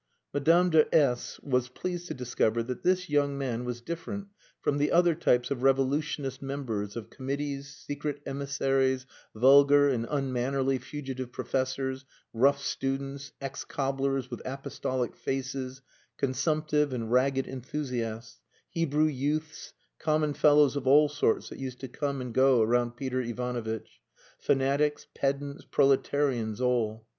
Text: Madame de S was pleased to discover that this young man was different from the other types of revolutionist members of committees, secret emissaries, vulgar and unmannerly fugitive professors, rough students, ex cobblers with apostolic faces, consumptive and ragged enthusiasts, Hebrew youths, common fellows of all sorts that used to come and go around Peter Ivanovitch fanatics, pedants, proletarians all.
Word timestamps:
Madame 0.33 0.71
de 0.71 0.95
S 0.95 1.39
was 1.43 1.69
pleased 1.69 2.07
to 2.07 2.15
discover 2.15 2.63
that 2.63 2.81
this 2.81 3.07
young 3.07 3.37
man 3.37 3.63
was 3.65 3.81
different 3.81 4.29
from 4.59 4.79
the 4.79 4.91
other 4.91 5.13
types 5.13 5.51
of 5.51 5.61
revolutionist 5.61 6.41
members 6.41 6.95
of 6.95 7.11
committees, 7.11 7.67
secret 7.69 8.19
emissaries, 8.25 9.05
vulgar 9.35 9.89
and 9.89 10.07
unmannerly 10.09 10.79
fugitive 10.79 11.31
professors, 11.31 12.03
rough 12.33 12.57
students, 12.59 13.31
ex 13.41 13.63
cobblers 13.63 14.31
with 14.31 14.41
apostolic 14.43 15.15
faces, 15.15 15.83
consumptive 16.17 16.93
and 16.93 17.11
ragged 17.11 17.45
enthusiasts, 17.47 18.39
Hebrew 18.71 19.05
youths, 19.05 19.71
common 19.99 20.33
fellows 20.33 20.75
of 20.75 20.87
all 20.87 21.09
sorts 21.09 21.49
that 21.49 21.59
used 21.59 21.79
to 21.79 21.87
come 21.87 22.21
and 22.21 22.33
go 22.33 22.63
around 22.63 22.95
Peter 22.95 23.21
Ivanovitch 23.21 24.01
fanatics, 24.39 25.05
pedants, 25.13 25.63
proletarians 25.63 26.59
all. 26.59 27.05